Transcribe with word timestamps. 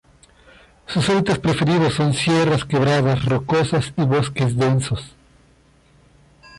Sus 0.87 1.11
hábitats 1.11 1.37
preferidos 1.37 1.93
son 1.93 2.15
sierras, 2.15 2.65
quebradas 2.65 3.23
rocosas, 3.23 3.93
y 3.95 4.01
bosques 4.01 4.57
densos. 4.57 5.13